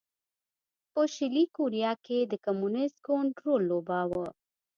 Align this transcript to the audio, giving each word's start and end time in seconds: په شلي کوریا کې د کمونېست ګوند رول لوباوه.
په 0.91 1.01
شلي 1.15 1.43
کوریا 1.55 1.91
کې 2.05 2.17
د 2.31 2.33
کمونېست 2.45 2.97
ګوند 3.07 3.31
رول 3.45 3.61
لوباوه. 3.69 4.27